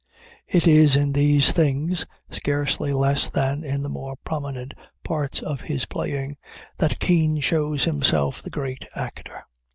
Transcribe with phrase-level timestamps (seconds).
[0.47, 5.85] It is in these things, scarcely less than in the more prominent parts of his
[5.85, 6.37] playing,
[6.77, 9.45] that Kean shows himself the great actor.